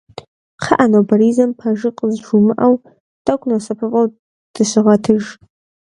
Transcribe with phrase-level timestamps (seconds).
[0.59, 2.75] Кхъыӏэ нобэризэм пэжыр къызжумыӏэу,
[3.25, 4.07] тӏэкӏу нэсыпыфӏэу
[4.53, 5.23] дыщыгъэтыж.